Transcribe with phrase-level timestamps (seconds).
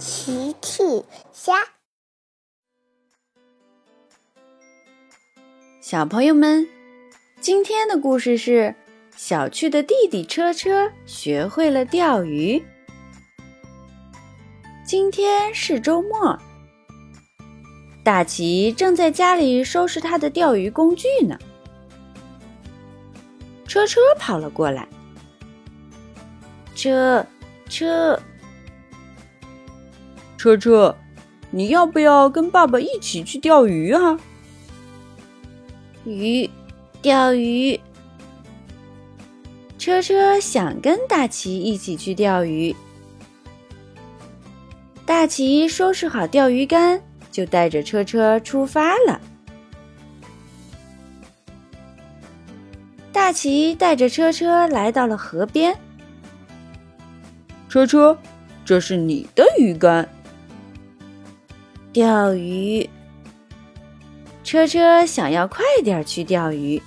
[0.00, 1.52] 奇趣虾，
[5.82, 6.66] 小朋友们，
[7.38, 8.74] 今天的故事是
[9.14, 12.64] 小趣的弟弟车车学会了钓鱼。
[14.86, 16.38] 今天是周末，
[18.02, 21.38] 大奇正在家里收拾他的钓鱼工具呢。
[23.68, 24.88] 车车跑了过来，
[26.74, 27.26] 车
[27.68, 28.18] 车。
[30.40, 30.96] 车车，
[31.50, 34.18] 你要不要跟爸爸一起去钓鱼啊？
[36.06, 36.48] 鱼，
[37.02, 37.78] 钓鱼。
[39.76, 42.74] 车车想跟大奇一起去钓鱼。
[45.04, 49.20] 大奇收拾好钓鱼竿，就带着车车出发了。
[53.12, 55.76] 大奇带着车车来到了河边。
[57.68, 58.16] 车车，
[58.64, 60.08] 这是你的鱼竿。
[61.92, 62.88] 钓鱼，
[64.44, 66.80] 车车想要快点去钓鱼。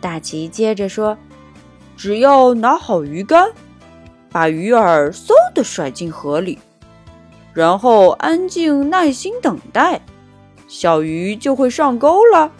[0.00, 1.18] 大奇接着说
[1.98, 3.50] ：“只要拿好鱼竿，
[4.30, 6.60] 把鱼饵嗖的甩进河里，
[7.52, 10.00] 然后安静耐心等待，
[10.68, 12.52] 小鱼就会上钩了。”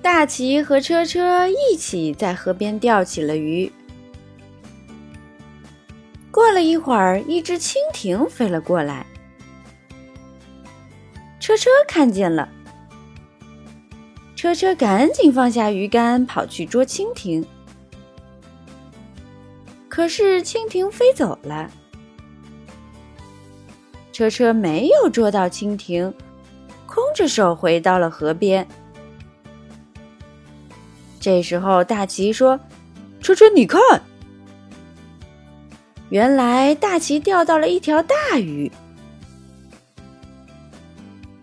[0.00, 3.72] 大奇和车车一起在河边钓起了鱼。
[6.52, 9.06] 过了一会儿，一只蜻蜓飞了过来。
[11.40, 12.46] 车车看见了，
[14.36, 17.42] 车车赶紧放下鱼竿，跑去捉蜻蜓。
[19.88, 21.70] 可是蜻蜓飞走了，
[24.12, 26.12] 车车没有捉到蜻蜓，
[26.84, 28.68] 空着手回到了河边。
[31.18, 32.60] 这时候，大奇说
[33.22, 33.80] ：“车车，你看。”
[36.12, 38.70] 原来大奇钓到了一条大鱼。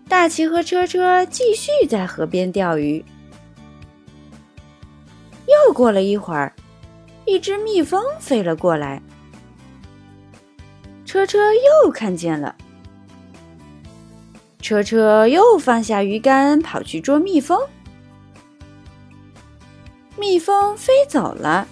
[0.08, 3.04] 大奇和车车继续在河边钓鱼。
[5.48, 6.52] 又过了一会儿，
[7.24, 9.02] 一只蜜蜂飞了过来。
[11.04, 12.54] 车车又看见了。
[14.62, 17.60] 车车又放下鱼竿，跑去捉蜜蜂。
[20.16, 21.66] 蜜蜂飞走了。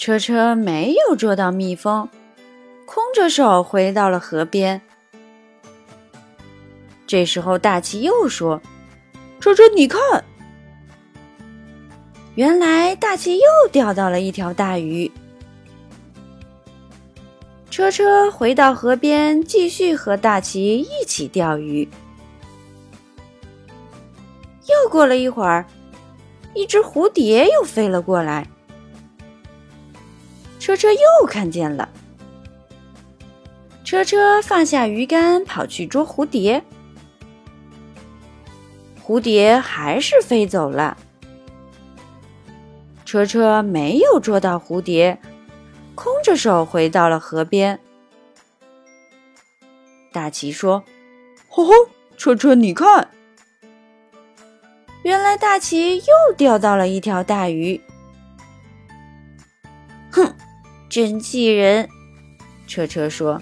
[0.00, 2.08] 车车没有捉到蜜蜂，
[2.86, 4.80] 空着手回到了河边。
[7.06, 8.62] 这时候，大奇又说
[9.40, 10.00] ：“车车，你看，
[12.34, 15.12] 原来大奇又钓到了一条大鱼。”
[17.68, 21.86] 车车回到河边，继续和大奇一起钓鱼。
[24.66, 25.66] 又过了一会儿，
[26.54, 28.48] 一只蝴蝶又飞了过来。
[30.70, 31.88] 车车又看见了，
[33.82, 36.62] 车车放下鱼竿，跑去捉蝴蝶。
[39.02, 40.96] 蝴蝶还是飞走了，
[43.04, 45.20] 车车没有捉到蝴蝶，
[45.96, 47.80] 空着手回到了河边。
[50.12, 50.84] 大奇说
[51.50, 51.72] ：“吼吼，
[52.16, 53.08] 车车，你看，
[55.02, 57.80] 原来大奇又钓到了一条大鱼。”
[60.90, 61.88] 真气人，
[62.66, 63.40] 车车说。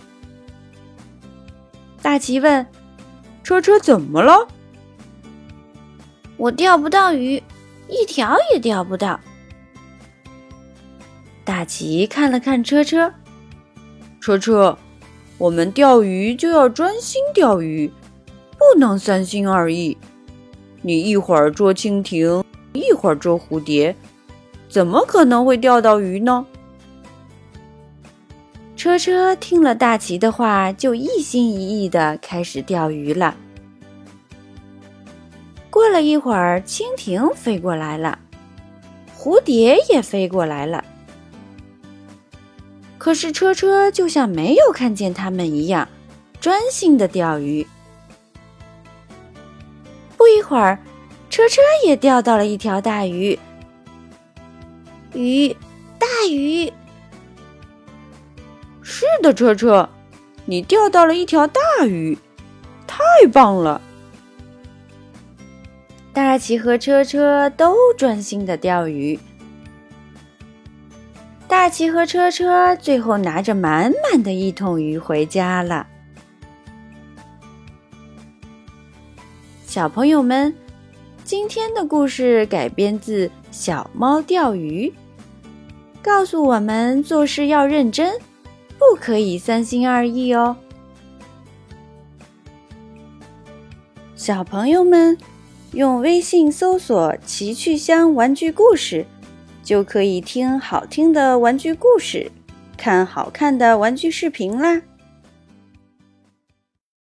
[2.02, 2.66] 大奇问
[3.42, 4.46] ：“车车怎么了？”
[6.36, 7.42] 我钓不到鱼，
[7.88, 9.18] 一条也钓不到。
[11.42, 13.10] 大奇看了看车车，
[14.20, 14.78] 车车，
[15.38, 17.90] 我们钓鱼就要专心钓鱼，
[18.58, 19.96] 不能三心二意。
[20.82, 22.44] 你一会儿捉蜻蜓，
[22.74, 23.96] 一会儿捉蝴蝶，
[24.68, 26.44] 怎么可能会钓到鱼呢？
[28.78, 33.34] 车车听了大奇的话，就一心一意的开始钓鱼了。
[35.68, 38.16] 过了一会儿，蜻蜓飞过来了，
[39.18, 40.84] 蝴蝶也飞过来了。
[42.98, 45.88] 可是车车就像没有看见它们一样，
[46.40, 47.66] 专心的钓鱼。
[50.16, 50.78] 不一会儿，
[51.28, 53.36] 车车也钓到了一条大鱼。
[55.14, 55.48] 鱼，
[55.98, 56.72] 大鱼。
[59.22, 59.88] 的，车车，
[60.44, 62.16] 你钓到了一条大鱼，
[62.86, 62.98] 太
[63.32, 63.80] 棒了！
[66.12, 69.18] 大奇和车车都专心的钓鱼。
[71.46, 75.86] 大奇和车车最后拿着满满的一桶鱼回家了。
[79.64, 80.54] 小朋友们，
[81.24, 84.88] 今天的故事改编自《小猫钓鱼》。
[86.02, 88.18] 告诉我们做事要认真，
[88.78, 90.56] 不可以三心二意哦。
[94.14, 95.18] 小朋友们，
[95.72, 99.06] 用微信搜索“奇趣箱玩具故事”，
[99.62, 102.30] 就可以听好听的玩具故事，
[102.76, 104.82] 看好看的玩具视频啦。